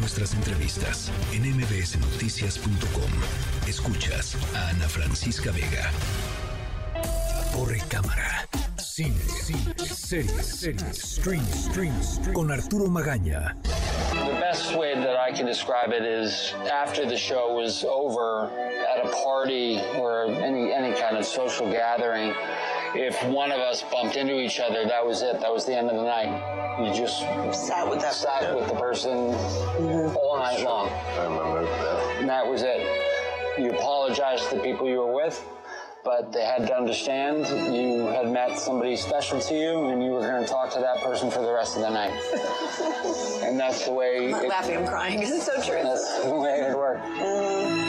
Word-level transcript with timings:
nuestras 0.00 0.34
entrevistas 0.34 1.12
en 1.32 1.42
mbsnoticias.com. 1.56 3.10
Escuchas 3.68 4.36
a 4.54 4.68
Ana 4.70 4.88
Francisca 4.88 5.52
Vega. 5.52 5.90
Corre 7.54 7.78
cámara. 7.88 8.48
Con 12.34 12.50
Arturo 12.50 12.86
Magaña. 12.88 13.56
The 13.62 14.40
best 14.40 14.76
way 14.76 14.94
that 14.94 15.16
I 15.16 15.32
can 15.32 15.46
describe 15.46 15.92
it 15.92 16.02
is 16.02 16.54
after 16.70 17.06
the 17.06 17.16
show 17.16 17.54
was 17.54 17.84
over 17.84 18.50
at 18.50 19.04
a 19.04 19.08
party 19.24 19.80
or 19.96 20.26
any 20.26 20.72
any 20.72 20.92
kind 21.00 21.16
of 21.16 21.24
social 21.24 21.70
gathering, 21.70 22.34
if 22.94 23.22
one 23.24 23.52
of 23.52 23.60
us 23.60 23.82
bumped 23.90 24.16
into 24.16 24.40
each 24.40 24.58
other, 24.60 24.84
that 24.86 25.04
was 25.04 25.22
it. 25.22 25.40
That 25.40 25.52
was 25.52 25.64
the 25.64 25.76
end 25.76 25.88
of 25.88 25.96
the 25.96 26.02
night. 26.02 26.84
You 26.84 26.94
just 26.94 27.20
Sat 27.20 27.88
with 27.88 28.00
that 28.00 28.14
sat 28.14 28.54
with 28.54 28.68
the 28.68 28.74
person 28.74 29.10
mm-hmm. 29.10 30.16
all 30.16 30.38
night 30.38 30.62
long. 30.64 30.88
I 30.88 31.24
remember 31.24 31.62
that. 31.64 32.16
And 32.20 32.28
that 32.28 32.46
was 32.46 32.62
it. 32.62 32.80
You 33.58 33.70
apologized 33.72 34.48
to 34.50 34.56
the 34.56 34.62
people 34.62 34.88
you 34.88 34.98
were 34.98 35.14
with, 35.14 35.44
but 36.04 36.32
they 36.32 36.44
had 36.44 36.66
to 36.68 36.76
understand 36.76 37.46
you 37.74 38.06
had 38.06 38.30
met 38.30 38.58
somebody 38.58 38.96
special 38.96 39.40
to 39.40 39.54
you 39.54 39.88
and 39.88 40.02
you 40.02 40.12
were 40.12 40.20
going 40.20 40.42
to 40.42 40.48
talk 40.48 40.72
to 40.72 40.80
that 40.80 41.02
person 41.02 41.30
for 41.30 41.42
the 41.42 41.52
rest 41.52 41.76
of 41.76 41.82
the 41.82 41.90
night. 41.90 42.12
and 43.44 43.58
that's 43.58 43.84
the 43.84 43.92
way 43.92 44.26
I'm 44.26 44.30
not 44.30 44.44
it, 44.44 44.48
laughing, 44.48 44.76
I'm 44.78 44.86
crying. 44.86 45.18
It's 45.22 45.46
so 45.46 45.60
true. 45.62 45.82
that's 45.82 46.24
the 46.24 46.34
way 46.34 46.60
it 46.60 46.76
worked. 46.76 47.04
It's 47.06 47.79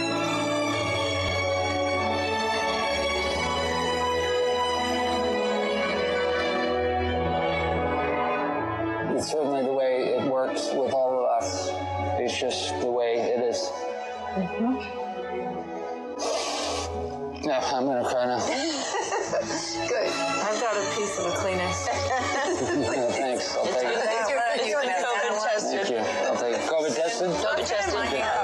I'm 17.82 17.88
gonna 17.88 18.08
cry 18.08 18.28
now. 18.28 18.38
Good. 18.46 20.08
I've 20.08 20.62
got 20.62 20.78
a 20.78 20.96
piece 20.96 21.18
of 21.18 21.26
a 21.26 21.30
Kleenex. 21.32 21.88
Thanks. 23.18 23.56
I'll 23.58 23.66
take 23.66 23.74
it. 23.74 24.06
It's 24.06 24.30
your 24.30 24.82
COVID 24.82 25.62
Thank 25.64 25.90
you. 25.90 25.98
I'll 25.98 26.38
take 26.38 26.54
it. 26.54 26.70
COVID 26.70 26.96
tested? 26.96 27.32
COVID 27.32 27.68
tested. 27.68 28.41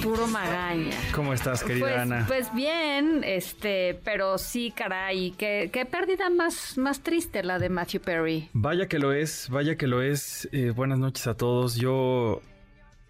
Arturo 0.00 0.26
Magaña. 0.28 0.96
¿Cómo 1.14 1.34
estás, 1.34 1.62
querida 1.62 1.84
Pues, 1.88 1.98
Ana? 1.98 2.24
pues 2.26 2.54
bien, 2.54 3.20
este, 3.22 4.00
pero 4.02 4.38
sí, 4.38 4.72
caray, 4.74 5.32
qué, 5.32 5.68
qué 5.70 5.84
pérdida 5.84 6.30
más, 6.30 6.78
más 6.78 7.02
triste 7.02 7.42
la 7.42 7.58
de 7.58 7.68
Matthew 7.68 8.00
Perry. 8.00 8.48
Vaya 8.54 8.88
que 8.88 8.98
lo 8.98 9.12
es, 9.12 9.48
vaya 9.50 9.76
que 9.76 9.86
lo 9.86 10.00
es. 10.00 10.48
Eh, 10.52 10.70
buenas 10.70 10.98
noches 10.98 11.26
a 11.26 11.34
todos. 11.34 11.76
Yo 11.76 12.40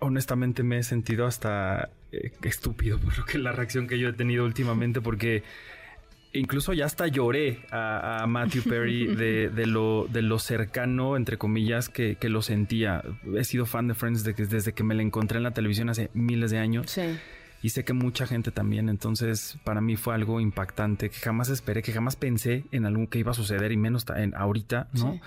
honestamente 0.00 0.64
me 0.64 0.78
he 0.78 0.82
sentido 0.82 1.26
hasta 1.26 1.90
eh, 2.10 2.32
estúpido 2.42 2.98
por 2.98 3.16
lo 3.16 3.24
que 3.24 3.38
la 3.38 3.52
reacción 3.52 3.86
que 3.86 3.96
yo 3.96 4.08
he 4.08 4.12
tenido 4.12 4.44
últimamente 4.44 5.00
porque 5.00 5.44
incluso 6.32 6.72
ya 6.72 6.86
hasta 6.86 7.06
lloré 7.06 7.60
a, 7.70 8.22
a 8.22 8.26
Matthew 8.26 8.64
Perry 8.64 9.06
de, 9.14 9.48
de 9.48 9.66
lo, 9.66 10.06
de 10.10 10.22
lo 10.22 10.38
cercano, 10.38 11.16
entre 11.16 11.38
comillas, 11.38 11.88
que, 11.88 12.16
que 12.16 12.28
lo 12.28 12.42
sentía. 12.42 13.02
He 13.36 13.44
sido 13.44 13.66
fan 13.66 13.88
de 13.88 13.94
Friends 13.94 14.24
desde 14.24 14.34
que, 14.34 14.46
desde 14.46 14.72
que 14.72 14.82
me 14.82 14.94
la 14.94 15.02
encontré 15.02 15.38
en 15.38 15.44
la 15.44 15.52
televisión 15.52 15.88
hace 15.88 16.10
miles 16.14 16.50
de 16.50 16.58
años. 16.58 16.90
Sí. 16.90 17.02
Y 17.62 17.70
sé 17.70 17.84
que 17.84 17.92
mucha 17.92 18.26
gente 18.26 18.50
también, 18.50 18.88
entonces 18.88 19.58
para 19.64 19.82
mí 19.82 19.96
fue 19.96 20.14
algo 20.14 20.40
impactante 20.40 21.10
que 21.10 21.18
jamás 21.18 21.50
esperé, 21.50 21.82
que 21.82 21.92
jamás 21.92 22.16
pensé 22.16 22.64
en 22.72 22.86
algo 22.86 23.06
que 23.10 23.18
iba 23.18 23.32
a 23.32 23.34
suceder 23.34 23.70
y 23.70 23.76
menos 23.76 24.06
en 24.16 24.34
ahorita, 24.34 24.88
¿no? 24.94 25.12
Sí. 25.12 25.20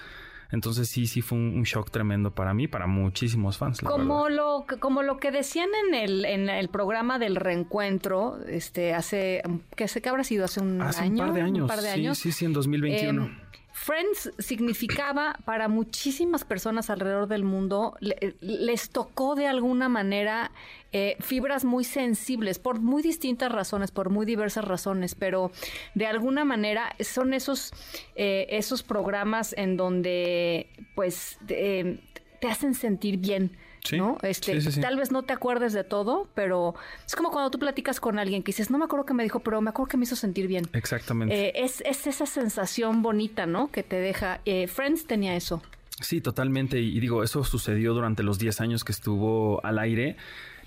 Entonces 0.52 0.88
sí, 0.90 1.08
sí 1.08 1.22
fue 1.22 1.38
un, 1.38 1.56
un 1.58 1.64
shock 1.64 1.90
tremendo 1.92 2.32
para 2.32 2.54
mí, 2.54 2.68
para 2.68 2.86
muchísimos 2.88 3.58
fans. 3.58 3.82
la 3.82 3.90
Como 3.90 4.24
verdad. 4.24 4.38
lo, 4.38 4.66
que- 4.68 4.78
como 4.78 5.02
lo 5.02 5.18
que 5.18 5.32
decían 5.32 5.70
en 5.88 5.96
el, 5.96 6.26
en 6.26 6.50
el 6.50 6.70
programa 6.70 7.18
del 7.20 7.36
reencuentro, 7.36 8.38
este, 8.48 8.94
hace, 8.94 9.42
que 9.76 9.88
sé 9.88 10.02
que 10.02 10.10
habrá 10.10 10.24
sido 10.24 10.46
hace 10.46 10.62
un 10.62 10.82
Hace 10.82 11.04
año. 11.04 11.24
un 11.24 11.30
par 11.30 11.34
de 11.34 11.42
años. 11.42 11.62
Un 11.64 11.68
par 11.68 11.82
de 11.82 11.90
años. 11.90 12.18
Sí, 12.18 12.32
sí, 12.32 12.40
sí, 12.40 12.46
en 12.46 12.54
2021. 12.54 13.26
Eh, 13.26 13.38
Friends 13.76 14.32
significaba 14.38 15.36
para 15.46 15.68
muchísimas 15.68 16.44
personas 16.44 16.92
alrededor 16.92 17.28
del 17.28 17.44
mundo, 17.44 17.96
le- 18.00 18.36
les 18.40 18.92
tocó 18.92 19.34
de 19.34 19.48
alguna 19.48 19.90
manera 19.90 20.52
eh, 20.92 21.18
fibras 21.20 21.66
muy 21.66 21.84
sensibles 21.84 22.60
por 22.60 22.80
muy 22.80 23.02
distintas 23.02 23.52
razones, 23.52 23.90
por 23.90 24.12
muy 24.12 24.28
diversas 24.28 24.64
razones, 24.64 25.16
pero 25.16 25.52
de 25.96 26.06
alguna 26.06 26.46
manera 26.46 26.96
son 27.00 27.34
esos, 27.34 27.72
eh, 28.16 28.46
esos 28.52 28.84
programas 28.84 29.54
en 29.58 29.76
donde 29.76 30.70
pues 30.94 31.40
eh, 31.50 32.00
te 32.40 32.48
hacen 32.48 32.76
sentir 32.76 33.18
bien. 33.18 33.58
Sí, 33.84 33.98
¿no? 33.98 34.18
Este, 34.22 34.54
sí, 34.54 34.62
sí, 34.62 34.72
sí. 34.74 34.82
Tal 34.82 34.96
vez 34.98 35.12
no 35.12 35.24
te 35.24 35.34
acuerdes 35.34 35.74
de 35.74 35.84
todo, 35.84 36.30
pero 36.36 36.74
es 37.06 37.16
como 37.16 37.32
cuando 37.32 37.52
tú 37.52 37.60
platicas 37.60 38.00
con 38.00 38.18
alguien 38.18 38.42
que 38.42 38.48
dices, 38.54 38.72
no 38.72 38.78
me 38.78 38.86
acuerdo 38.86 39.06
qué 39.06 39.14
me 39.14 39.24
dijo, 39.24 39.42
pero 39.42 39.60
me 39.62 39.72
acuerdo 39.72 39.90
que 39.90 39.98
me 39.98 40.04
hizo 40.06 40.16
sentir 40.16 40.48
bien. 40.48 40.70
Exactamente. 40.74 41.36
Eh, 41.50 41.52
es, 41.66 41.82
es 41.86 42.08
esa 42.08 42.26
sensación 42.26 43.02
bonita, 43.02 43.46
¿no? 43.46 43.70
Que 43.72 43.84
te 43.84 43.98
deja. 43.98 44.40
eh, 44.46 44.68
Friends 44.68 45.06
tenía 45.06 45.36
eso. 45.36 45.62
Sí, 46.00 46.22
totalmente. 46.22 46.80
Y, 46.80 46.96
y 46.96 47.00
digo, 47.02 47.24
eso 47.24 47.44
sucedió 47.44 47.94
durante 47.94 48.24
los 48.24 48.40
10 48.40 48.62
años 48.62 48.84
que 48.86 48.94
estuvo 48.94 49.64
al 49.66 49.78
aire, 49.80 50.16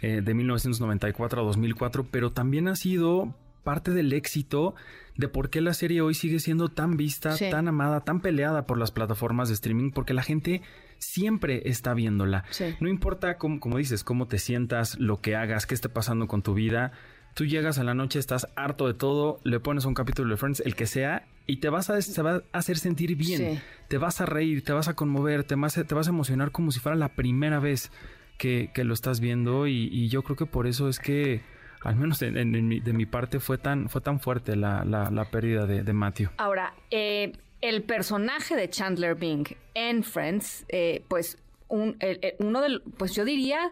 eh, 0.02 0.20
de 0.22 0.34
1994 0.34 1.40
a 1.40 1.44
2004, 1.44 2.06
pero 2.10 2.32
también 2.32 2.68
ha 2.68 2.76
sido 2.76 3.34
parte 3.66 3.90
del 3.90 4.12
éxito 4.12 4.74
de 5.16 5.26
por 5.28 5.50
qué 5.50 5.60
la 5.60 5.74
serie 5.74 6.00
hoy 6.02 6.14
sigue 6.14 6.38
siendo 6.38 6.68
tan 6.68 6.96
vista, 6.96 7.32
Sí. 7.36 7.50
tan 7.50 7.66
amada, 7.68 8.00
tan 8.04 8.20
peleada 8.20 8.64
por 8.66 8.78
las 8.78 8.92
plataformas 8.92 9.48
de 9.48 9.54
streaming, 9.54 9.90
porque 9.90 10.14
la 10.14 10.22
gente 10.22 10.62
siempre 10.98 11.62
está 11.68 11.92
viéndola. 11.94 12.44
Sí. 12.50 12.76
No 12.80 12.88
importa, 12.88 13.36
cómo, 13.38 13.58
como 13.60 13.78
dices, 13.78 14.04
cómo 14.04 14.28
te 14.28 14.38
sientas, 14.38 14.98
lo 15.00 15.20
que 15.20 15.34
hagas, 15.36 15.66
qué 15.66 15.74
esté 15.74 15.88
pasando 15.88 16.26
con 16.28 16.42
tu 16.42 16.54
vida. 16.54 16.92
Tú 17.34 17.44
llegas 17.44 17.78
a 17.78 17.84
la 17.84 17.94
noche, 17.94 18.18
estás 18.18 18.46
harto 18.56 18.86
de 18.86 18.94
todo, 18.94 19.40
le 19.44 19.58
pones 19.60 19.84
un 19.84 19.94
capítulo 19.94 20.30
de 20.30 20.36
Friends, 20.36 20.60
el 20.64 20.74
que 20.74 20.86
sea, 20.86 21.26
y 21.46 21.56
te 21.58 21.68
vas 21.68 21.90
a, 21.90 21.98
te 21.98 22.22
va 22.22 22.36
a 22.36 22.58
hacer 22.58 22.78
sentir 22.78 23.14
bien. 23.16 23.56
Sí. 23.56 23.60
Te 23.88 23.98
vas 23.98 24.20
a 24.20 24.26
reír, 24.26 24.62
te 24.64 24.72
vas 24.72 24.88
a 24.88 24.94
conmover, 24.94 25.44
te 25.44 25.54
vas 25.54 25.76
a, 25.76 25.84
te 25.84 25.94
vas 25.94 26.06
a 26.06 26.10
emocionar 26.10 26.50
como 26.50 26.70
si 26.72 26.80
fuera 26.80 26.96
la 26.96 27.10
primera 27.10 27.58
vez 27.60 27.90
que, 28.38 28.70
que 28.74 28.84
lo 28.84 28.94
estás 28.94 29.20
viendo. 29.20 29.66
Y, 29.66 29.88
y 29.92 30.08
yo 30.08 30.22
creo 30.22 30.36
que 30.36 30.46
por 30.46 30.66
eso 30.66 30.88
es 30.88 30.98
que, 30.98 31.42
al 31.86 31.96
menos 31.96 32.20
en- 32.22 32.36
mi- 32.68 32.80
de 32.80 32.92
mi 32.92 33.06
parte, 33.06 33.40
fue 33.40 33.58
tan, 33.58 33.88
fue 33.88 34.00
tan 34.00 34.20
fuerte 34.20 34.56
la, 34.56 34.84
la- 34.84 35.10
pérdida 35.26 35.66
de, 35.66 35.82
de 35.82 35.92
Matthew. 35.92 36.30
Ahora, 36.36 36.74
eh, 36.90 37.32
el 37.60 37.82
personaje 37.82 38.54
de 38.56 38.68
Chandler 38.68 39.14
Bing 39.14 39.46
en 39.74 40.04
Friends, 40.04 40.64
eh, 40.68 41.02
pues 41.08 41.38
un, 41.68 41.96
uno 42.38 42.60
del, 42.60 42.82
pues 42.98 43.14
yo 43.14 43.24
diría, 43.24 43.70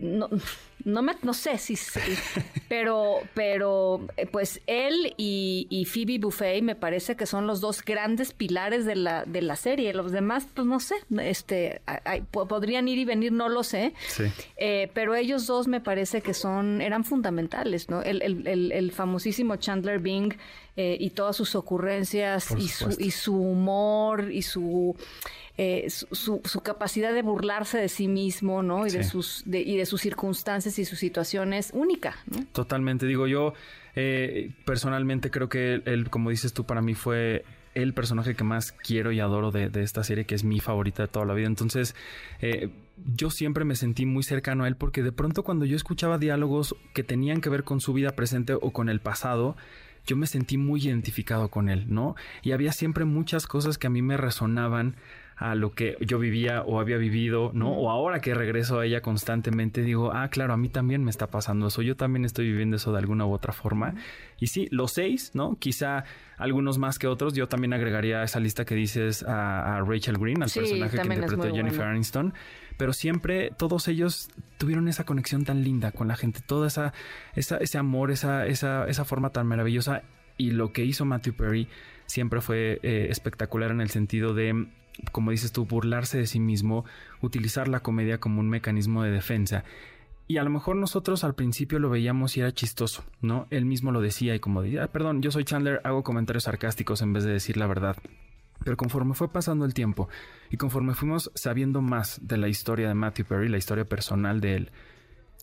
no, 0.00 0.28
no, 0.84 1.02
me, 1.02 1.12
no 1.22 1.34
sé 1.34 1.58
si, 1.58 1.76
si- 1.76 2.00
pero, 2.68 3.20
pero 3.34 4.06
eh, 4.16 4.26
pues 4.26 4.60
él 4.66 5.14
y, 5.16 5.66
y 5.70 5.84
Phoebe 5.84 6.18
Buffet 6.18 6.62
me 6.62 6.74
parece 6.74 7.16
que 7.16 7.26
son 7.26 7.46
los 7.46 7.60
dos 7.60 7.82
grandes 7.84 8.32
pilares 8.32 8.84
de 8.86 8.96
la, 8.96 9.24
de 9.24 9.42
la 9.42 9.56
serie. 9.56 9.92
Los 9.92 10.12
demás, 10.12 10.46
pues 10.54 10.66
no 10.66 10.80
sé, 10.80 10.94
este, 11.22 11.82
podrían 12.30 12.88
ir 12.88 12.98
y 12.98 13.04
venir, 13.04 13.32
no 13.32 13.48
lo 13.48 13.62
sé. 13.62 13.92
Sí. 14.08 14.24
Eh, 14.56 14.90
pero 14.94 15.14
ellos 15.14 15.46
dos 15.46 15.68
me 15.68 15.80
parece 15.80 16.22
que 16.22 16.34
son, 16.34 16.80
eran 16.80 17.04
fundamentales, 17.04 17.88
¿no? 17.88 18.02
El, 18.02 18.22
el- 18.22 18.46
el- 18.46 18.72
el 18.72 18.92
famosísimo 18.92 19.56
Chandler 19.56 19.98
Bing 19.98 20.34
eh, 20.76 20.96
y 20.98 21.10
todas 21.10 21.36
sus 21.36 21.54
ocurrencias 21.54 22.52
y 22.56 22.68
su, 22.68 22.96
y 22.98 23.10
su 23.10 23.34
humor 23.36 24.30
y 24.32 24.42
su, 24.42 24.96
eh, 25.62 25.90
su, 25.90 26.40
capacidad 26.64 27.12
de 27.12 27.20
burlarse 27.20 27.76
de 27.76 27.90
sí 27.90 28.08
mismo, 28.08 28.62
¿no? 28.62 28.86
Y 28.86 28.90
de 28.90 29.04
sus 29.04 29.42
de- 29.44 29.60
y 29.60 29.76
de 29.76 29.84
sus 29.84 30.00
circunstancias 30.00 30.78
y 30.78 30.86
sus 30.86 30.98
situaciones 30.98 31.70
única, 31.74 32.16
¿no? 32.26 32.46
Totalmente, 32.52 33.04
digo 33.04 33.26
yo, 33.26 33.52
eh, 33.94 34.52
personalmente 34.64 35.30
creo 35.30 35.50
que 35.50 35.74
él, 35.74 35.82
él, 35.84 36.08
como 36.08 36.30
dices 36.30 36.54
tú, 36.54 36.64
para 36.64 36.80
mí 36.80 36.94
fue 36.94 37.44
el 37.74 37.92
personaje 37.92 38.34
que 38.34 38.42
más 38.42 38.72
quiero 38.72 39.12
y 39.12 39.20
adoro 39.20 39.50
de, 39.50 39.68
de 39.68 39.82
esta 39.82 40.02
serie, 40.02 40.24
que 40.24 40.34
es 40.34 40.44
mi 40.44 40.60
favorita 40.60 41.02
de 41.02 41.08
toda 41.08 41.26
la 41.26 41.34
vida. 41.34 41.46
Entonces, 41.46 41.94
eh, 42.40 42.70
yo 43.14 43.28
siempre 43.28 43.66
me 43.66 43.74
sentí 43.76 44.06
muy 44.06 44.22
cercano 44.22 44.64
a 44.64 44.68
él 44.68 44.76
porque 44.76 45.02
de 45.02 45.12
pronto 45.12 45.42
cuando 45.42 45.66
yo 45.66 45.76
escuchaba 45.76 46.16
diálogos 46.16 46.74
que 46.94 47.04
tenían 47.04 47.42
que 47.42 47.50
ver 47.50 47.64
con 47.64 47.80
su 47.82 47.92
vida 47.92 48.12
presente 48.16 48.54
o 48.54 48.70
con 48.72 48.88
el 48.88 49.00
pasado, 49.00 49.56
yo 50.06 50.16
me 50.16 50.26
sentí 50.26 50.56
muy 50.56 50.80
identificado 50.86 51.48
con 51.50 51.68
él, 51.68 51.84
¿no? 51.88 52.16
Y 52.42 52.52
había 52.52 52.72
siempre 52.72 53.04
muchas 53.04 53.46
cosas 53.46 53.76
que 53.76 53.86
a 53.88 53.90
mí 53.90 54.00
me 54.00 54.16
resonaban 54.16 54.96
a 55.40 55.54
lo 55.54 55.72
que 55.72 55.96
yo 56.00 56.18
vivía 56.18 56.60
o 56.60 56.80
había 56.80 56.98
vivido, 56.98 57.50
¿no? 57.54 57.72
O 57.72 57.88
ahora 57.88 58.20
que 58.20 58.34
regreso 58.34 58.78
a 58.78 58.84
ella 58.84 59.00
constantemente 59.00 59.80
digo, 59.80 60.12
ah, 60.12 60.28
claro, 60.28 60.52
a 60.52 60.58
mí 60.58 60.68
también 60.68 61.02
me 61.02 61.10
está 61.10 61.28
pasando 61.28 61.68
eso, 61.68 61.80
yo 61.80 61.96
también 61.96 62.26
estoy 62.26 62.44
viviendo 62.46 62.76
eso 62.76 62.92
de 62.92 62.98
alguna 62.98 63.24
u 63.24 63.32
otra 63.32 63.54
forma. 63.54 63.94
Y 64.38 64.48
sí, 64.48 64.68
los 64.70 64.92
seis, 64.92 65.30
¿no? 65.32 65.56
Quizá 65.58 66.04
algunos 66.36 66.76
más 66.76 66.98
que 66.98 67.06
otros, 67.06 67.32
yo 67.32 67.48
también 67.48 67.72
agregaría 67.72 68.20
a 68.20 68.24
esa 68.24 68.38
lista 68.38 68.66
que 68.66 68.74
dices 68.74 69.22
a, 69.22 69.78
a 69.78 69.80
Rachel 69.80 70.18
Green, 70.18 70.42
al 70.42 70.50
Sí, 70.50 70.60
personaje 70.60 70.98
que 70.98 71.36
muy 71.36 71.52
Jennifer 71.52 71.78
bueno. 71.78 71.92
Aniston. 71.92 72.34
pero 72.76 72.92
siempre 72.92 73.50
todos 73.56 73.88
ellos 73.88 74.28
tuvieron 74.58 74.88
esa 74.88 75.04
conexión 75.04 75.46
tan 75.46 75.64
linda 75.64 75.90
con 75.90 76.06
la 76.08 76.16
gente, 76.16 76.40
todo 76.46 76.66
esa, 76.66 76.92
ese 77.34 77.78
amor, 77.78 78.10
esa, 78.10 78.46
esa, 78.46 78.86
esa 78.88 79.06
forma 79.06 79.30
tan 79.30 79.46
maravillosa. 79.46 80.02
Y 80.36 80.50
lo 80.52 80.72
que 80.72 80.84
hizo 80.84 81.06
Matthew 81.06 81.34
Perry 81.34 81.68
siempre 82.04 82.40
fue 82.42 82.78
eh, 82.82 83.06
espectacular 83.10 83.70
en 83.70 83.80
el 83.80 83.88
sentido 83.90 84.32
de, 84.34 84.66
como 85.12 85.30
dices 85.30 85.52
tú, 85.52 85.66
burlarse 85.66 86.18
de 86.18 86.26
sí 86.26 86.40
mismo, 86.40 86.84
utilizar 87.20 87.68
la 87.68 87.80
comedia 87.80 88.18
como 88.18 88.40
un 88.40 88.48
mecanismo 88.48 89.02
de 89.02 89.10
defensa. 89.10 89.64
Y 90.26 90.38
a 90.38 90.44
lo 90.44 90.50
mejor 90.50 90.76
nosotros 90.76 91.24
al 91.24 91.34
principio 91.34 91.80
lo 91.80 91.90
veíamos 91.90 92.36
y 92.36 92.40
era 92.40 92.52
chistoso, 92.52 93.04
¿no? 93.20 93.48
Él 93.50 93.64
mismo 93.64 93.90
lo 93.90 94.00
decía 94.00 94.34
y 94.34 94.38
como 94.38 94.62
decía, 94.62 94.84
ah, 94.84 94.86
perdón, 94.86 95.22
yo 95.22 95.32
soy 95.32 95.44
Chandler, 95.44 95.80
hago 95.82 96.04
comentarios 96.04 96.44
sarcásticos 96.44 97.02
en 97.02 97.12
vez 97.12 97.24
de 97.24 97.32
decir 97.32 97.56
la 97.56 97.66
verdad. 97.66 97.96
Pero 98.62 98.76
conforme 98.76 99.14
fue 99.14 99.32
pasando 99.32 99.64
el 99.64 99.74
tiempo 99.74 100.08
y 100.50 100.56
conforme 100.56 100.94
fuimos 100.94 101.32
sabiendo 101.34 101.80
más 101.80 102.20
de 102.22 102.36
la 102.36 102.46
historia 102.46 102.86
de 102.86 102.94
Matthew 102.94 103.26
Perry, 103.26 103.48
la 103.48 103.58
historia 103.58 103.86
personal 103.86 104.40
de 104.40 104.54
él, 104.54 104.70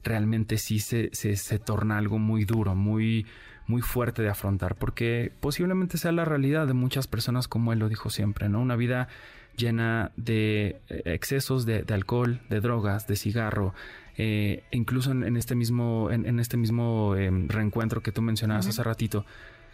realmente 0.04 0.58
sí 0.58 0.80
se, 0.80 1.10
se, 1.12 1.36
se 1.36 1.60
torna 1.60 1.98
algo 1.98 2.18
muy 2.18 2.46
duro, 2.46 2.74
muy, 2.74 3.26
muy 3.68 3.82
fuerte 3.82 4.22
de 4.22 4.30
afrontar, 4.30 4.76
porque 4.76 5.34
posiblemente 5.40 5.98
sea 5.98 6.12
la 6.12 6.26
realidad 6.26 6.66
de 6.66 6.74
muchas 6.74 7.08
personas 7.08 7.48
como 7.48 7.74
él 7.74 7.80
lo 7.80 7.90
dijo 7.90 8.10
siempre, 8.10 8.48
¿no? 8.50 8.62
Una 8.62 8.76
vida 8.76 9.10
llena 9.58 10.12
de 10.16 10.80
eh, 10.90 11.02
excesos 11.06 11.66
de, 11.66 11.84
alcohol, 11.90 12.40
de 12.50 12.62
drogas, 12.62 13.08
de 13.08 13.16
cigarro, 13.16 13.74
eh, 14.18 14.64
incluso 14.72 15.12
en, 15.12 15.36
este 15.36 15.56
mismo, 15.56 16.10
en, 16.12 16.40
este 16.40 16.58
mismo 16.58 17.16
em, 17.16 17.48
reencuentro 17.50 18.02
que 18.02 18.12
tú 18.12 18.22
mencionabas 18.22 18.68
hace 18.68 18.82
ratito, 18.84 19.26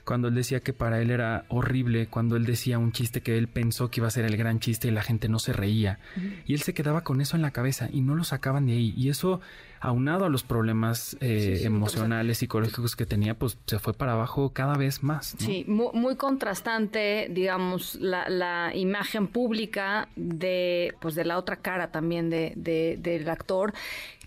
cuando 0.04 0.28
él 0.28 0.36
decía 0.36 0.60
que 0.60 0.74
para 0.74 1.02
él 1.02 1.12
era 1.12 1.46
horrible, 1.48 2.08
cuando 2.08 2.36
él 2.36 2.46
decía 2.46 2.78
un 2.78 2.92
chiste 2.92 3.22
que 3.22 3.38
él 3.38 3.48
pensó 3.48 3.90
que 3.90 4.02
iba 4.02 4.08
a 4.08 4.12
ser 4.12 4.26
el 4.26 4.36
gran 4.36 4.60
chiste 4.60 4.90
y 4.90 4.92
la 4.92 5.02
gente 5.02 5.30
no 5.30 5.40
se 5.40 5.54
reía. 5.54 6.00
Y 6.46 6.54
él 6.54 6.62
se 6.62 6.74
quedaba 6.74 7.06
con 7.06 7.22
eso 7.22 7.38
en 7.38 7.42
la 7.42 7.52
cabeza 7.52 7.88
y 7.92 8.02
no 8.02 8.16
lo 8.16 8.26
sacaban 8.26 8.66
de 8.66 8.74
ahí. 8.74 8.94
Y 8.98 9.10
eso, 9.10 9.40
aunado 9.84 10.24
a 10.24 10.30
los 10.30 10.44
problemas 10.44 11.18
eh, 11.20 11.60
emocionales, 11.64 12.38
psicológicos 12.38 12.96
que 12.96 13.06
tenía, 13.06 13.34
pues 13.34 13.58
se 13.66 13.80
fue 13.80 13.94
para 13.94 14.14
abajo 14.14 14.54
cada 14.54 14.78
vez 14.78 15.04
más. 15.04 15.36
Sí, 15.38 15.66
muy, 15.68 16.16
contrastante, 16.16 17.28
digamos, 17.30 17.96
la, 17.96 18.72
imagen 18.74 19.28
pública 19.28 20.08
de, 20.16 20.96
pues, 21.02 21.16
de 21.16 21.26
la 21.26 21.38
otra 21.38 21.58
cara 21.58 21.92
también 21.92 22.30
de, 22.30 22.54
del 22.56 23.30
actor 23.30 23.74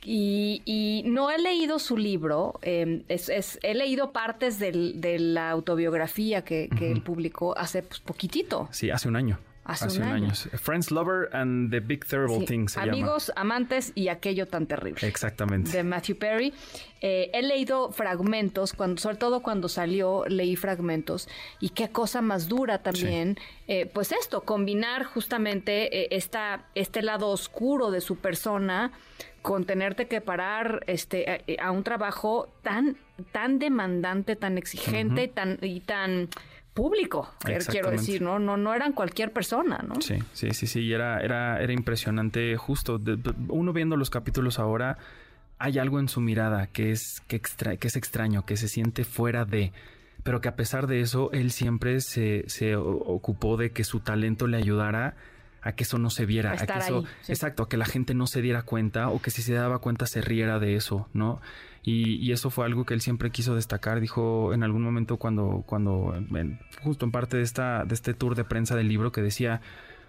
y, 0.05 1.03
no 1.07 1.31
he 1.31 1.39
leído 1.39 1.79
su 1.79 1.97
libro, 1.97 2.59
em, 2.63 3.03
es, 3.09 3.59
he 3.63 3.75
leído 3.75 4.13
partes 4.13 4.59
de 4.59 5.17
la 5.19 5.51
autobiografía 5.51 6.43
que, 6.45 6.69
él 6.81 7.03
publicó 7.03 7.57
hace 7.57 7.83
pues, 7.83 8.01
poquitito. 8.01 8.69
Sí, 8.73 8.91
hace 8.91 9.09
un 9.09 9.17
año. 9.17 9.39
Hace, 9.67 9.99
un, 9.99 10.05
año. 10.05 10.33
Friends, 10.55 10.91
Lover 10.93 11.29
and 11.33 11.71
the 11.71 11.81
Big 11.81 12.07
Terrible 12.07 12.47
Thing 12.47 12.69
Amigos, 12.77 13.33
amantes 13.35 13.91
y 13.97 14.09
aquello 14.09 14.47
tan 14.47 14.67
terrible. 14.67 15.07
Exactamente. 15.07 15.73
De 15.73 15.83
Matthew 15.83 16.17
Perry. 16.19 16.55
Eh, 17.01 17.31
he 17.35 17.43
leído 17.43 17.91
fragmentos, 17.91 18.73
cuando, 18.73 19.01
sobre 19.01 19.17
todo 19.17 19.41
cuando 19.41 19.69
salió, 19.69 20.25
leí 20.29 20.57
fragmentos. 20.57 21.29
Y 21.61 21.71
qué 21.71 21.91
cosa 21.91 22.23
más 22.23 22.49
dura 22.49 22.83
también. 22.83 23.39
Eh, 23.67 23.87
pues 23.87 24.13
esto, 24.13 24.43
combinar 24.43 25.05
justamente 25.05 26.05
eh, 26.05 26.09
esta, 26.13 26.67
este 26.75 27.03
lado 27.03 27.29
oscuro 27.29 27.91
de 27.91 28.01
su 28.01 28.17
persona 28.17 28.93
con 29.43 29.65
tenerte 29.65 30.09
que 30.09 30.21
parar 30.21 30.83
este, 30.89 31.45
a, 31.61 31.71
un 31.71 31.85
trabajo 31.85 32.49
tan, 32.63 32.97
tan 33.31 33.61
demandante, 33.61 34.35
tan 34.35 34.59
exigente 34.59 35.29
tan, 35.29 35.59
y 35.63 35.81
tan 35.81 36.29
público, 36.77 37.33
quiero 37.71 37.91
decir, 37.91 38.21
¿no? 38.21 38.39
No, 38.39 38.57
no 38.57 38.75
eran 38.75 38.93
cualquier 38.93 39.33
persona, 39.33 39.83
¿no? 39.89 40.01
Sí, 40.03 40.19
sí, 40.35 40.51
sí, 40.53 40.67
sí, 40.67 40.93
era, 40.93 41.21
era, 41.21 41.61
era 41.61 41.73
impresionante 41.73 42.57
justo. 42.57 43.01
uno 43.49 43.73
viendo 43.73 43.97
los 43.97 44.11
capítulos 44.11 44.59
ahora, 44.59 44.99
hay 45.59 45.79
algo 45.79 45.99
en 45.99 46.09
su 46.09 46.21
mirada 46.21 46.67
que 46.67 46.93
es, 46.93 47.23
que, 47.27 47.37
extra, 47.37 47.79
que 47.79 47.89
es 47.89 47.97
extraño, 47.97 48.45
que 48.45 48.59
se 48.59 48.69
siente 48.69 49.05
fuera 49.05 49.45
de 49.45 49.73
pero 50.23 50.41
que 50.41 50.49
a 50.49 50.57
pesar 50.57 50.89
de 50.89 51.01
eso, 51.01 51.31
él 51.33 51.53
siempre 51.53 52.01
se, 52.01 52.45
se 52.49 52.75
ocupó 52.75 53.57
de 53.57 53.71
que 53.71 53.85
su 53.85 54.01
talento 54.01 54.49
le 54.49 54.57
ayudara 54.57 55.15
a 55.67 55.73
que 55.73 55.83
eso 55.83 55.99
no 55.99 56.11
se 56.11 56.27
viera, 56.27 56.53
a, 56.53 56.57
que 56.57 56.79
eso, 56.79 57.05
exacto, 57.27 57.65
a 57.65 57.69
que 57.69 57.77
la 57.77 57.87
gente 57.87 58.15
no 58.15 58.29
se 58.29 58.41
diera 58.41 58.63
cuenta 58.63 59.09
o 59.09 59.21
que 59.21 59.33
si 59.33 59.43
se 59.43 59.53
daba 59.53 59.81
cuenta 59.81 60.07
se 60.07 60.21
riera 60.21 60.61
de 60.61 60.77
eso, 60.77 61.09
¿no? 61.13 61.41
Y, 61.83 62.33
eso 62.33 62.51
fue 62.51 62.67
algo 62.67 62.85
que 62.85 62.95
él 62.95 63.01
siempre 63.01 63.31
quiso 63.31 63.55
destacar. 63.55 64.01
Dijo 64.01 64.53
en 64.53 64.65
algún 64.65 64.83
momento 64.83 65.17
cuando, 65.19 65.63
cuando 65.67 66.15
justo 66.83 67.05
en 67.05 67.13
parte 67.13 67.37
de 67.37 67.45
esta, 67.45 67.85
de 67.85 67.95
este 67.95 68.13
tour 68.13 68.35
de 68.35 68.45
prensa 68.45 68.75
del 68.75 68.89
libro 68.89 69.13
que 69.13 69.23
decía, 69.23 69.61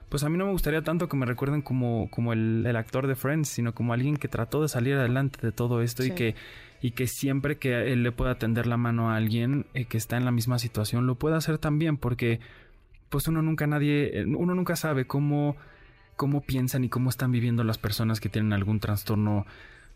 pues 0.09 0.23
a 0.23 0.29
mí 0.29 0.37
no 0.37 0.45
me 0.45 0.51
gustaría 0.51 0.81
tanto 0.83 1.07
que 1.07 1.17
me 1.17 1.25
recuerden 1.25 1.61
como, 1.61 2.09
como 2.09 2.33
el, 2.33 2.65
actor 2.75 3.05
de 3.05 3.15
Friends, 3.15 3.49
sino 3.49 3.73
como 3.73 3.93
alguien 3.93 4.17
que 4.17 4.27
trató 4.27 4.61
de 4.61 4.69
salir 4.69 4.95
adelante 4.95 5.39
de 5.41 5.51
todo 5.51 5.81
esto 5.81 6.03
y 6.03 6.11
que 6.11 6.35
y 6.79 6.91
que 6.91 7.07
siempre 7.07 7.57
que 7.57 7.91
él 7.91 8.03
le 8.03 8.11
pueda 8.11 8.37
tender 8.37 8.67
la 8.67 8.77
mano 8.77 9.09
a 9.09 9.15
alguien 9.15 9.65
eh, 9.73 9.85
que 9.85 9.97
está 9.97 10.15
en 10.15 10.25
la 10.25 10.31
misma 10.31 10.59
situación 10.59 11.07
lo 11.07 11.15
pueda 11.15 11.37
hacer 11.37 11.57
también 11.57 11.97
porque 11.97 12.39
pues 13.09 13.27
uno 13.27 13.41
nunca 13.41 13.67
nadie, 13.67 14.25
uno 14.25 14.55
nunca 14.55 14.75
sabe 14.75 15.05
cómo, 15.05 15.55
cómo 16.15 16.41
piensan 16.41 16.83
y 16.83 16.89
cómo 16.89 17.09
están 17.09 17.31
viviendo 17.31 17.63
las 17.63 17.77
personas 17.77 18.19
que 18.19 18.29
tienen 18.29 18.53
algún 18.53 18.79
trastorno 18.79 19.45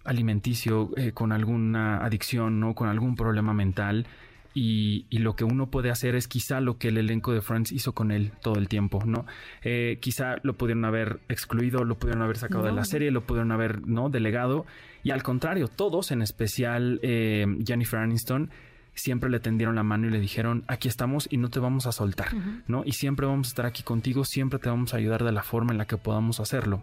alimenticio, 0.04 0.92
eh, 0.98 1.12
con 1.12 1.31
alguna 1.31 2.04
adicción, 2.04 2.60
¿no? 2.60 2.74
Con 2.74 2.88
algún 2.88 3.16
problema 3.16 3.54
mental. 3.54 4.08
Y, 4.54 5.06
lo 5.12 5.36
que 5.36 5.46
uno 5.46 5.72
puede 5.72 5.92
hacer 5.92 6.16
es 6.16 6.28
quizá 6.28 6.60
lo 6.60 6.78
que 6.78 6.90
el 6.90 6.98
elenco 6.98 7.31
de 7.31 7.42
Friends 7.42 7.72
hizo 7.72 7.94
con 7.94 8.12
él 8.12 8.34
todo 8.42 8.56
el 8.56 8.68
tiempo, 8.68 9.02
¿no? 9.06 9.25
Eh, 9.62 9.98
quizá 10.02 10.36
lo 10.44 10.58
pudieron 10.58 10.84
haber 10.84 11.22
excluido, 11.30 11.86
lo 11.86 11.98
pudieron 11.98 12.22
haber 12.22 12.38
sacado 12.38 12.66
de 12.66 12.74
la 12.74 12.84
serie, 12.84 13.12
lo 13.12 13.25
pudieron 13.25 13.52
haber, 13.54 13.88
¿no? 13.88 14.10
Delegado. 14.10 14.66
Y 15.04 15.12
al 15.12 15.24
contrario, 15.24 15.69
todos, 15.69 16.12
en 16.12 16.22
especial 16.22 17.00
eh, 17.02 17.46
Jennifer 17.66 18.00
Aniston, 18.00 18.50
siempre 18.93 19.29
le 19.29 19.39
tendieron 19.39 19.75
la 19.75 19.83
mano 19.83 20.07
y 20.07 20.09
le 20.09 20.19
dijeron, 20.19 20.63
aquí 20.67 20.88
estamos 20.88 21.27
y 21.31 21.38
no 21.38 21.49
te 21.49 21.59
vamos 21.59 21.85
a 21.88 21.91
soltar, 21.91 22.33
¿no? 22.67 22.83
Y 22.85 22.93
siempre 22.93 23.25
vamos 23.25 23.47
a 23.47 23.49
estar 23.49 23.65
aquí 23.65 23.83
contigo, 23.83 24.25
siempre 24.25 24.59
te 24.59 24.69
vamos 24.69 24.93
a 24.93 24.97
ayudar 24.97 25.23
de 25.23 25.31
la 25.31 25.43
forma 25.43 25.71
en 25.71 25.77
la 25.77 25.85
que 25.85 25.97
podamos 25.97 26.39
hacerlo. 26.39 26.81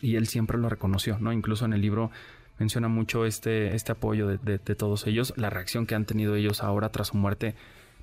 Y 0.00 0.16
él 0.16 0.26
siempre 0.26 0.58
lo 0.58 0.68
reconoció, 0.68 1.18
¿no? 1.18 1.32
Incluso 1.32 1.64
en 1.64 1.72
el 1.72 1.80
libro 1.80 2.10
menciona 2.58 2.88
mucho 2.88 3.24
este, 3.24 3.74
este 3.74 3.92
apoyo 3.92 4.26
de 4.26 4.58
todos 4.58 5.06
ellos, 5.06 5.32
la 5.36 5.50
reacción 5.50 5.86
que 5.86 5.94
han 5.94 6.04
tenido 6.04 6.34
ellos 6.34 6.62
ahora 6.62 6.90
tras 6.90 7.08
su 7.08 7.16
muerte 7.16 7.54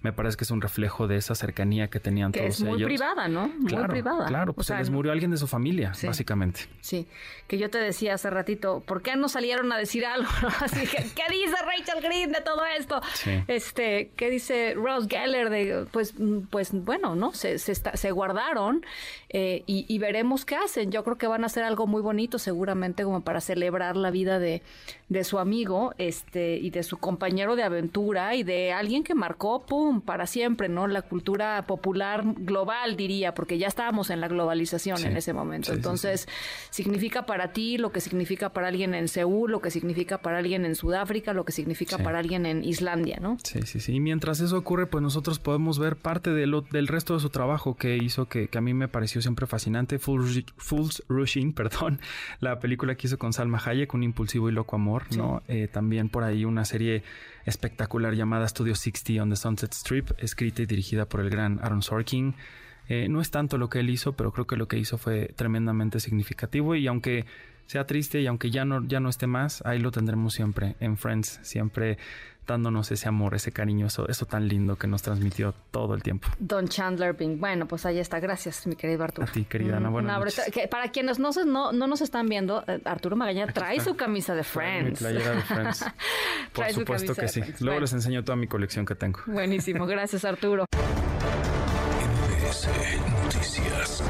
me 0.01 0.13
parece 0.13 0.37
que 0.37 0.43
es 0.43 0.51
un 0.51 0.61
reflejo 0.61 1.07
de 1.07 1.17
esa 1.17 1.35
cercanía 1.35 1.89
que 1.89 1.99
tenían 1.99 2.31
que 2.31 2.41
todos 2.41 2.55
es 2.55 2.63
muy 2.63 2.83
privada, 2.83 3.27
¿no? 3.27 3.47
Muy 3.47 3.67
claro, 3.67 3.87
privada. 3.87 4.25
Claro, 4.27 4.53
pues 4.53 4.67
se 4.67 4.75
les 4.75 4.89
murió 4.89 5.11
alguien 5.11 5.31
de 5.31 5.37
su 5.37 5.47
familia, 5.47 5.93
básicamente. 6.03 6.61
Sí, 6.81 7.07
que 7.47 7.57
yo 7.57 7.69
te 7.69 7.79
decía 7.79 8.13
hace 8.13 8.29
ratito, 8.29 8.83
¿por 8.85 9.01
qué 9.01 9.15
no 9.15 9.29
salieron 9.29 9.71
a 9.71 9.77
decir 9.77 10.05
algo? 10.05 10.29
Así 10.61 10.85
que, 10.87 11.09
¿qué 11.15 11.23
dice 11.29 11.55
Rachel 11.65 12.03
Green 12.03 12.31
de 12.31 12.41
todo 12.41 12.63
esto? 12.65 13.01
Este, 13.47 14.11
¿qué 14.15 14.29
dice 14.29 14.73
Rose 14.75 15.07
Geller? 15.09 15.49
De, 15.49 15.85
pues, 15.91 16.13
pues 16.49 16.71
bueno, 16.71 17.15
¿no? 17.15 17.33
Se, 17.33 17.57
se, 17.57 17.73
se 17.75 18.11
guardaron 18.11 18.85
eh, 19.29 19.63
y, 19.65 19.97
veremos 19.97 20.45
qué 20.45 20.55
hacen. 20.55 20.91
Yo 20.91 21.03
creo 21.03 21.17
que 21.17 21.27
van 21.27 21.43
a 21.43 21.47
hacer 21.47 21.63
algo 21.63 21.87
muy 21.87 22.01
bonito, 22.01 22.39
seguramente, 22.39 23.03
como 23.03 23.21
para 23.21 23.41
celebrar 23.41 23.97
la 23.97 24.11
vida 24.11 24.39
de, 24.39 24.61
de 25.09 25.23
su 25.23 25.39
amigo 25.39 25.93
este, 25.97 26.57
y 26.57 26.69
de 26.69 26.83
su 26.83 26.97
compañero 26.97 27.55
de 27.55 27.63
aventura 27.63 28.35
y 28.35 28.43
de 28.43 28.71
alguien 28.71 29.03
que 29.03 29.13
marcó, 29.13 29.65
¡pum! 29.65 29.84
Para 30.01 30.27
siempre, 30.27 30.69
¿no? 30.69 30.87
La 30.87 31.01
cultura 31.01 31.65
popular 31.67 32.23
global, 32.25 32.95
diría, 32.95 33.33
porque 33.33 33.57
ya 33.57 33.67
estábamos 33.67 34.09
en 34.09 34.21
la 34.21 34.27
globalización 34.27 35.03
en 35.05 35.17
ese 35.17 35.33
momento. 35.33 35.73
Entonces, 35.73 36.27
significa 36.69 37.25
para 37.25 37.53
ti 37.53 37.77
lo 37.77 37.91
que 37.91 38.01
significa 38.01 38.49
para 38.49 38.67
alguien 38.67 38.93
en 38.93 39.07
Seúl, 39.07 39.51
lo 39.51 39.61
que 39.61 39.71
significa 39.71 40.19
para 40.19 40.39
alguien 40.39 40.65
en 40.65 40.75
Sudáfrica, 40.75 41.33
lo 41.33 41.45
que 41.45 41.51
significa 41.51 41.97
para 41.97 42.19
alguien 42.19 42.45
en 42.45 42.63
Islandia, 42.63 43.17
¿no? 43.21 43.37
Sí, 43.43 43.61
sí, 43.63 43.79
sí. 43.79 43.93
Y 43.95 43.99
mientras 43.99 44.39
eso 44.39 44.57
ocurre, 44.57 44.87
pues 44.87 45.01
nosotros 45.01 45.39
podemos 45.39 45.79
ver 45.79 45.95
parte 45.95 46.31
de 46.31 46.47
lo, 46.47 46.61
del 46.61 46.87
resto 46.87 47.13
de 47.13 47.19
su 47.19 47.29
trabajo 47.29 47.75
que 47.75 47.97
hizo, 47.97 48.27
que, 48.27 48.49
a 48.55 48.61
mí 48.61 48.73
me 48.73 48.87
pareció 48.87 49.21
siempre 49.21 49.47
fascinante. 49.47 49.99
Fools, 49.99 51.03
Rushing, 51.07 51.53
perdón, 51.55 51.99
la 52.39 52.59
película 52.59 52.95
que 52.95 53.07
hizo 53.07 53.17
con 53.17 53.33
Salma 53.33 53.61
Hayek, 53.63 53.93
Un 53.93 54.03
impulsivo 54.03 54.49
y 54.49 54.51
loco 54.51 54.75
amor, 54.75 55.03
¿no? 55.15 55.43
Eh, 55.47 55.67
también 55.71 56.09
por 56.09 56.23
ahí 56.23 56.45
una 56.45 56.65
serie 56.65 57.03
espectacular 57.45 58.15
llamada 58.15 58.47
Studio 58.47 58.75
60 58.75 59.21
on 59.21 59.29
the 59.29 59.35
Sunset 59.35 59.74
Strip, 59.79 60.11
escrita 60.17 60.61
y 60.61 60.65
dirigida 60.65 61.05
por 61.05 61.21
el 61.21 61.29
gran 61.29 61.59
Aaron 61.61 61.81
Sorkin. 61.81 62.35
Eh, 62.87 63.07
no 63.09 63.21
es 63.21 63.31
tanto 63.31 63.57
lo 63.57 63.69
que 63.69 63.79
él 63.79 63.89
hizo, 63.89 64.13
pero 64.13 64.31
creo 64.31 64.45
que 64.47 64.57
lo 64.57 64.67
que 64.67 64.77
hizo 64.77 64.97
fue 64.97 65.33
tremendamente 65.35 65.99
significativo 65.99 66.75
y 66.75 66.87
aunque 66.87 67.25
sea 67.65 67.85
triste 67.85 68.21
y 68.21 68.27
aunque 68.27 68.51
ya 68.51 68.65
no, 68.65 68.83
ya 68.85 68.99
no 68.99 69.09
esté 69.09 69.27
más, 69.27 69.61
ahí 69.65 69.79
lo 69.79 69.91
tendremos 69.91 70.33
siempre 70.33 70.75
en 70.79 70.97
Friends, 70.97 71.39
siempre 71.41 71.97
dándonos 72.47 72.91
ese 72.91 73.07
amor, 73.07 73.35
ese 73.35 73.51
cariño, 73.51 73.87
eso, 73.87 74.25
tan 74.25 74.47
lindo 74.47 74.75
que 74.77 74.87
nos 74.87 75.01
transmitió 75.01 75.53
todo 75.71 75.93
el 75.95 76.03
tiempo. 76.03 76.27
Don 76.39 76.67
Chandler 76.67 77.13
Bing. 77.13 77.39
Bueno, 77.39 77.67
pues 77.67 77.85
ahí 77.85 77.99
está. 77.99 78.19
Gracias, 78.19 78.67
mi 78.67 78.75
querido 78.75 79.03
Arturo. 79.03 79.27
A 79.27 79.31
ti, 79.31 79.45
querida 79.45 79.77
Ana. 79.77 79.89
Buenas 79.89 80.41
que 80.51 80.67
para 80.67 80.89
quienes 80.89 81.19
no, 81.19 81.31
no, 81.45 81.71
no 81.71 81.87
nos 81.87 82.01
están 82.01 82.27
viendo, 82.27 82.63
eh, 82.67 82.81
Arturo 82.85 83.15
Magaña 83.15 83.47
trae 83.47 83.79
su 83.79 83.95
camisa 83.95 84.35
de 84.35 84.43
Friends. 84.43 85.01
Mi 85.01 85.07
playera 85.07 85.31
de 85.31 85.41
Friends. 85.41 85.85
Por 86.53 86.71
supuesto 86.71 87.15
que 87.15 87.27
sí. 87.27 87.41
Luego 87.59 87.79
les 87.81 87.93
enseño 87.93 88.23
toda 88.23 88.35
mi 88.35 88.47
colección 88.47 88.85
que 88.85 88.95
tengo. 88.95 89.19
Buenísimo. 89.25 89.85
Gracias, 89.85 90.25
Arturo. 90.25 90.65
Noticias. 93.23 94.03